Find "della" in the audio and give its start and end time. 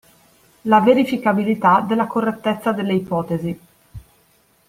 1.81-2.07